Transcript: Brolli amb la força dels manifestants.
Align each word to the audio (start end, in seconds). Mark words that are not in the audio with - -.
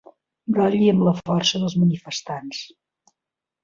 Brolli 0.55 0.87
amb 0.93 1.05
la 1.09 1.13
força 1.21 1.63
dels 1.67 1.79
manifestants. 1.85 2.67